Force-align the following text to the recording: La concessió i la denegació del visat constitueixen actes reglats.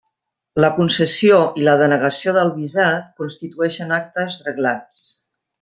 La 0.63 0.69
concessió 0.77 1.37
i 1.63 1.67
la 1.67 1.75
denegació 1.83 2.35
del 2.39 2.51
visat 2.57 3.07
constitueixen 3.23 3.97
actes 4.03 4.45
reglats. 4.51 5.07